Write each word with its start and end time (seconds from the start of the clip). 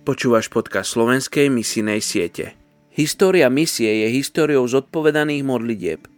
Počúvaš 0.00 0.48
podcast 0.48 0.96
slovenskej 0.96 1.52
misijnej 1.52 2.00
siete. 2.00 2.56
História 2.88 3.52
misie 3.52 4.00
je 4.00 4.08
históriou 4.16 4.64
zodpovedaných 4.64 5.44
modlitieb. 5.44 6.08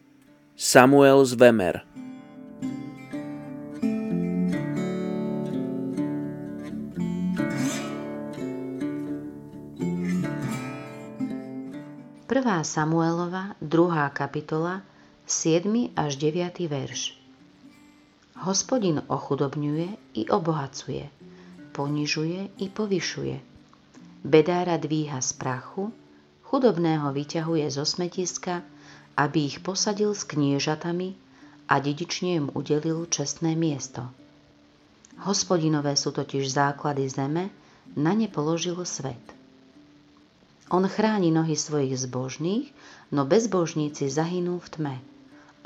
Samuel 0.55 1.27
Zvemer 1.27 1.83
Prvá 12.31 12.63
Samuelova, 12.63 13.59
druhá 13.59 14.07
kapitola, 14.15 14.87
7. 15.27 15.91
až 15.99 16.23
9. 16.23 16.55
verš. 16.71 17.19
Hospodin 18.47 19.03
ochudobňuje 19.11 20.15
i 20.15 20.23
obohacuje, 20.31 21.11
ponižuje 21.75 22.63
i 22.63 22.67
povyšuje 22.71 23.52
Bedára 24.23 24.79
dvíha 24.79 25.19
z 25.19 25.35
prachu, 25.35 25.91
chudobného 26.47 27.11
vyťahuje 27.11 27.67
zo 27.75 27.83
smetiska, 27.83 28.63
aby 29.19 29.51
ich 29.51 29.59
posadil 29.67 30.15
s 30.15 30.23
kniežatami 30.23 31.19
a 31.67 31.83
dedične 31.83 32.39
im 32.39 32.47
udelil 32.55 33.11
čestné 33.11 33.59
miesto. 33.59 34.07
Hospodinové 35.27 35.99
sú 35.99 36.15
totiž 36.15 36.49
základy 36.49 37.11
zeme, 37.11 37.51
na 37.99 38.15
ne 38.15 38.31
položil 38.31 38.79
svet. 38.87 39.21
On 40.73 40.87
chráni 40.89 41.29
nohy 41.29 41.53
svojich 41.53 41.93
zbožných, 42.09 42.73
no 43.13 43.29
bezbožníci 43.29 44.09
zahynú 44.09 44.57
v 44.63 44.69
tme, 44.73 44.97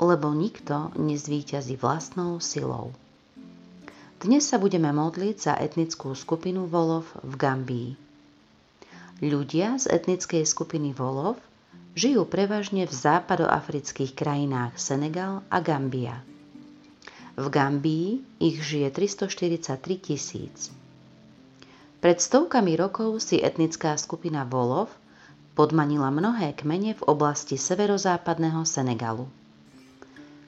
lebo 0.03 0.35
nikto 0.35 0.91
nezvíťazí 0.99 1.79
vlastnou 1.79 2.43
silou. 2.43 2.91
Dnes 4.17 4.49
sa 4.49 4.57
budeme 4.57 4.89
modliť 4.91 5.35
za 5.37 5.53
etnickú 5.55 6.11
skupinu 6.17 6.65
Volov 6.65 7.07
v 7.21 7.33
Gambii. 7.37 8.06
Ľudia 9.17 9.81
z 9.81 9.89
etnickej 9.89 10.45
skupiny 10.45 10.93
Volov 10.93 11.41
žijú 11.97 12.29
prevažne 12.29 12.85
v 12.85 12.93
západoafrických 12.93 14.13
krajinách 14.13 14.77
Senegal 14.77 15.41
a 15.49 15.57
Gambia. 15.57 16.21
V 17.33 17.49
Gambii 17.49 18.21
ich 18.37 18.61
žije 18.61 18.93
343 18.93 19.97
tisíc. 19.97 20.69
Pred 21.97 22.17
stovkami 22.21 22.77
rokov 22.77 23.25
si 23.25 23.41
etnická 23.41 23.97
skupina 23.97 24.45
Volov 24.45 24.93
podmanila 25.57 26.13
mnohé 26.13 26.53
kmene 26.53 26.93
v 26.93 27.01
oblasti 27.09 27.57
severozápadného 27.57 28.61
Senegalu. 28.69 29.25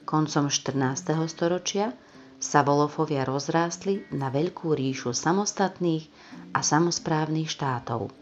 Koncom 0.06 0.46
14. 0.46 1.10
storočia 1.26 1.90
sa 2.38 2.62
Volofovia 2.62 3.26
rozrástli 3.26 4.06
na 4.14 4.30
veľkú 4.30 4.78
ríšu 4.78 5.10
samostatných 5.10 6.06
a 6.54 6.62
samozprávnych 6.62 7.50
štátov. 7.50 8.19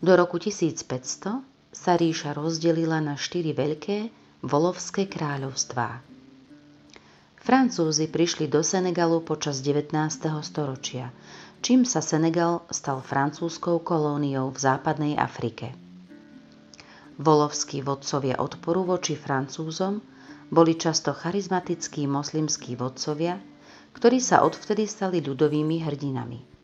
Do 0.00 0.16
roku 0.16 0.40
1500 0.40 1.44
sa 1.76 1.92
ríša 1.92 2.32
rozdelila 2.32 3.04
na 3.04 3.20
štyri 3.20 3.52
veľké 3.52 4.08
volovské 4.40 5.04
kráľovstvá. 5.04 6.00
Francúzi 7.36 8.08
prišli 8.08 8.48
do 8.48 8.64
Senegalu 8.64 9.20
počas 9.20 9.60
19. 9.60 9.92
storočia, 10.40 11.12
čím 11.60 11.84
sa 11.84 12.00
Senegal 12.00 12.64
stal 12.72 13.04
francúzskou 13.04 13.84
kolóniou 13.84 14.48
v 14.48 14.58
západnej 14.60 15.20
Afrike. 15.20 15.76
Volovskí 17.20 17.84
vodcovia 17.84 18.40
odporu 18.40 18.88
voči 18.88 19.20
Francúzom 19.20 20.00
boli 20.48 20.80
často 20.80 21.12
charizmatickí 21.12 22.08
moslimskí 22.08 22.72
vodcovia, 22.72 23.36
ktorí 23.92 24.16
sa 24.16 24.48
odvtedy 24.48 24.88
stali 24.88 25.20
ľudovými 25.20 25.84
hrdinami. 25.84 26.59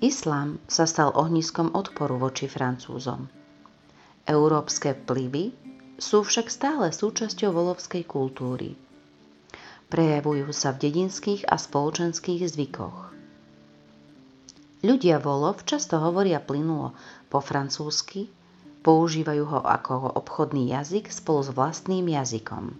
Islám 0.00 0.56
sa 0.64 0.88
stal 0.88 1.12
ohniskom 1.12 1.76
odporu 1.76 2.16
voči 2.16 2.48
Francúzom. 2.48 3.28
Európske 4.24 4.96
vplyvy 4.96 5.52
sú 6.00 6.24
však 6.24 6.48
stále 6.48 6.88
súčasťou 6.88 7.52
volovskej 7.52 8.08
kultúry. 8.08 8.80
Prejavujú 9.92 10.48
sa 10.56 10.72
v 10.72 10.88
dedinských 10.88 11.44
a 11.44 11.60
spoločenských 11.60 12.48
zvykoch. 12.48 13.12
Ľudia 14.80 15.20
volov 15.20 15.68
často 15.68 16.00
hovoria 16.00 16.40
plynulo 16.40 16.96
po 17.28 17.44
francúzsky, 17.44 18.32
používajú 18.80 19.44
ho 19.44 19.60
ako 19.60 20.16
obchodný 20.16 20.72
jazyk 20.72 21.12
spolu 21.12 21.44
s 21.44 21.52
vlastným 21.52 22.08
jazykom. 22.08 22.72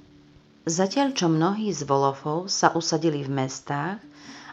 Zatiaľ 0.65 1.13
čo 1.13 1.29
mnohí 1.29 1.69
z 1.77 1.85
volofov 1.85 2.49
sa 2.49 2.73
usadili 2.73 3.21
v 3.21 3.45
mestách, 3.45 4.01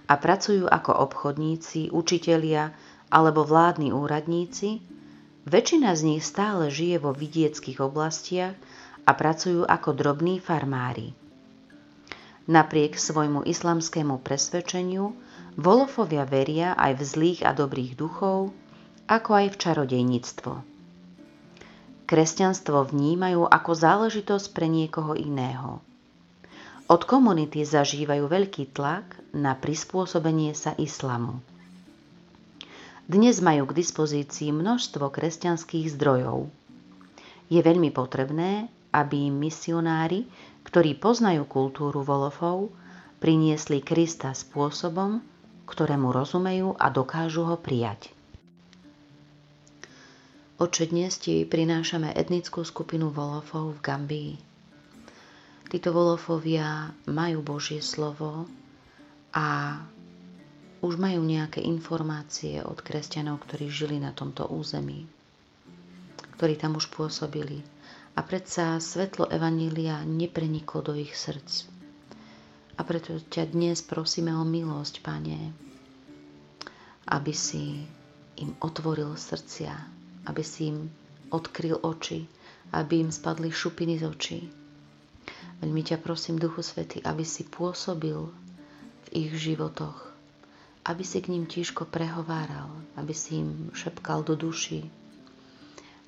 a 0.08 0.14
pracujú 0.16 0.72
ako 0.72 0.92
obchodníci, 1.12 1.92
učitelia 1.92 2.72
alebo 3.12 3.44
vládni 3.44 3.92
úradníci, 3.92 4.80
väčšina 5.44 5.92
z 5.96 6.02
nich 6.08 6.24
stále 6.24 6.72
žije 6.72 7.04
vo 7.04 7.12
vidieckých 7.12 7.84
oblastiach 7.84 8.56
a 9.04 9.12
pracujú 9.12 9.68
ako 9.68 9.90
drobní 9.96 10.40
farmári. 10.40 11.12
Napriek 12.48 12.96
svojmu 12.96 13.44
islamskému 13.44 14.24
presvedčeniu 14.24 15.12
Volofovia 15.60 16.24
veria 16.24 16.72
aj 16.80 16.92
v 16.96 17.04
zlých 17.04 17.42
a 17.44 17.52
dobrých 17.52 18.00
duchov, 18.00 18.56
ako 19.12 19.30
aj 19.36 19.48
v 19.52 19.60
čarodejníctvo. 19.60 20.54
Kresťanstvo 22.08 22.88
vnímajú 22.88 23.44
ako 23.44 23.72
záležitosť 23.76 24.48
pre 24.56 24.72
niekoho 24.72 25.12
iného– 25.20 25.84
od 26.88 27.02
komunity 27.04 27.68
zažívajú 27.68 28.32
veľký 28.32 28.72
tlak 28.72 29.20
na 29.36 29.56
prispôsobenie 29.60 30.56
sa 30.56 30.72
islamu. 30.80 31.44
Dnes 33.08 33.40
majú 33.40 33.72
k 33.72 33.78
dispozícii 33.80 34.52
množstvo 34.52 35.12
kresťanských 35.12 35.96
zdrojov. 35.96 36.52
Je 37.48 37.60
veľmi 37.64 37.92
potrebné, 37.92 38.68
aby 38.92 39.32
misionári, 39.32 40.28
ktorí 40.68 41.00
poznajú 41.00 41.48
kultúru 41.48 42.04
Volofov, 42.04 42.72
priniesli 43.24 43.80
Krista 43.80 44.36
spôsobom, 44.36 45.24
ktorému 45.68 46.12
rozumejú 46.12 46.76
a 46.76 46.92
dokážu 46.92 47.48
ho 47.48 47.56
prijať. 47.56 48.12
Oče, 50.60 50.90
dnes 50.92 51.16
ti 51.22 51.48
prinášame 51.48 52.12
etnickú 52.12 52.66
skupinu 52.68 53.14
Volofov 53.14 53.78
v 53.78 53.84
Gambii. 53.84 54.47
Títo 55.68 55.92
volofovia 55.92 56.96
majú 57.12 57.44
Božie 57.44 57.84
slovo 57.84 58.48
a 59.36 59.76
už 60.80 60.96
majú 60.96 61.28
nejaké 61.28 61.60
informácie 61.60 62.64
od 62.64 62.80
kresťanov, 62.80 63.44
ktorí 63.44 63.68
žili 63.68 64.00
na 64.00 64.16
tomto 64.16 64.48
území, 64.48 65.04
ktorí 66.40 66.56
tam 66.56 66.80
už 66.80 66.88
pôsobili. 66.88 67.68
A 68.16 68.24
predsa 68.24 68.80
svetlo 68.80 69.28
Evanília 69.28 70.08
nepreniklo 70.08 70.80
do 70.88 70.96
ich 70.96 71.12
srdc. 71.12 71.68
A 72.80 72.82
preto 72.88 73.20
ťa 73.20 73.52
dnes 73.52 73.84
prosíme 73.84 74.32
o 74.40 74.48
milosť, 74.48 75.04
Pane, 75.04 75.52
aby 77.12 77.34
si 77.36 77.84
im 78.40 78.56
otvoril 78.64 79.20
srdcia, 79.20 79.74
aby 80.32 80.44
si 80.48 80.72
im 80.72 80.88
odkryl 81.28 81.82
oči, 81.84 82.24
aby 82.72 83.04
im 83.04 83.12
spadli 83.12 83.52
šupiny 83.52 84.00
z 84.00 84.04
očí, 84.08 84.40
Veľmi 85.58 85.82
ťa 85.82 85.98
prosím, 85.98 86.38
Duchu 86.38 86.62
Svety, 86.62 87.02
aby 87.02 87.26
si 87.26 87.42
pôsobil 87.42 88.18
v 89.06 89.08
ich 89.12 89.32
životoch, 89.34 89.98
aby 90.86 91.04
si 91.04 91.18
k 91.20 91.34
ním 91.34 91.50
tížko 91.50 91.90
prehováral, 91.90 92.70
aby 92.94 93.14
si 93.14 93.42
im 93.42 93.74
šepkal 93.74 94.22
do 94.22 94.38
duši, 94.38 94.86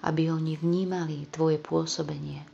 aby 0.06 0.30
oni 0.30 0.54
vnímali 0.56 1.26
Tvoje 1.34 1.58
pôsobenie. 1.58 2.46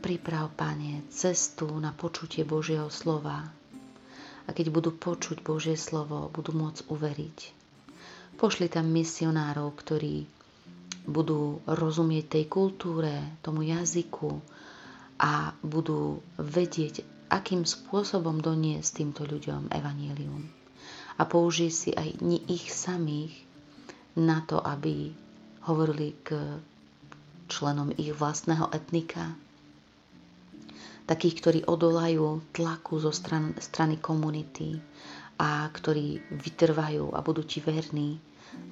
Priprav, 0.00 0.52
Pane, 0.56 1.04
cestu 1.08 1.68
na 1.80 1.92
počutie 1.96 2.44
Božieho 2.44 2.88
slova 2.92 3.48
a 4.44 4.50
keď 4.50 4.72
budú 4.72 4.90
počuť 4.90 5.46
Božie 5.46 5.78
slovo, 5.78 6.26
budú 6.32 6.50
môcť 6.56 6.88
uveriť. 6.90 7.38
Pošli 8.40 8.66
tam 8.72 8.88
misionárov, 8.88 9.70
ktorí 9.76 10.24
budú 11.06 11.60
rozumieť 11.68 12.40
tej 12.40 12.44
kultúre, 12.48 13.12
tomu 13.44 13.62
jazyku, 13.62 14.42
a 15.20 15.52
budú 15.60 16.24
vedieť, 16.40 17.04
akým 17.28 17.68
spôsobom 17.68 18.40
doniesť 18.40 19.04
týmto 19.04 19.28
ľuďom 19.28 19.68
evanílium. 19.68 20.48
A 21.20 21.28
použij 21.28 21.70
si 21.70 21.90
aj 21.92 22.16
ich 22.48 22.72
samých 22.72 23.36
na 24.16 24.40
to, 24.48 24.56
aby 24.64 25.12
hovorili 25.68 26.16
k 26.24 26.40
členom 27.52 27.92
ich 28.00 28.16
vlastného 28.16 28.72
etnika, 28.72 29.36
takých, 31.04 31.34
ktorí 31.42 31.58
odolajú 31.68 32.40
tlaku 32.56 33.02
zo 33.02 33.12
stran, 33.12 33.52
strany 33.60 34.00
komunity 34.00 34.80
a 35.36 35.68
ktorí 35.68 36.22
vytrvajú 36.32 37.12
a 37.12 37.20
budú 37.20 37.44
ti 37.44 37.60
verní 37.60 38.16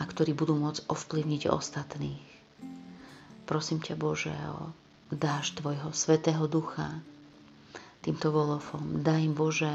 a 0.01 0.07
ktorí 0.07 0.33
budú 0.33 0.57
môcť 0.57 0.89
ovplyvniť 0.89 1.51
ostatných. 1.51 2.27
Prosím 3.45 3.85
ťa 3.85 3.95
Bože 3.99 4.33
o 4.33 4.88
dáš 5.13 5.57
Tvojho 5.57 5.93
Svetého 5.93 6.45
Ducha 6.47 7.01
týmto 8.05 8.33
volofom. 8.33 9.01
Daj 9.01 9.21
im 9.25 9.35
Bože 9.35 9.73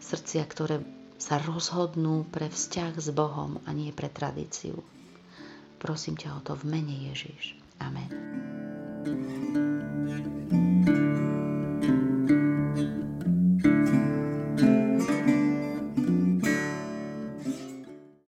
srdcia, 0.00 0.44
ktoré 0.48 0.80
sa 1.20 1.36
rozhodnú 1.36 2.24
pre 2.28 2.48
vzťah 2.48 2.92
s 2.96 3.08
Bohom 3.12 3.60
a 3.68 3.70
nie 3.76 3.92
pre 3.92 4.08
tradíciu. 4.08 4.80
Prosím 5.80 6.16
ťa 6.16 6.28
o 6.36 6.40
to 6.40 6.52
v 6.56 6.64
mene 6.76 7.12
Ježiš. 7.12 7.56
Amen. 7.80 8.08
thank 9.00 9.44
you 9.44 9.49